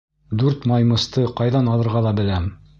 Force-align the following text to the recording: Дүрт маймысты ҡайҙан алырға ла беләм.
Дүрт 0.43 0.65
маймысты 0.71 1.27
ҡайҙан 1.43 1.71
алырға 1.77 2.05
ла 2.09 2.19
беләм. 2.23 2.53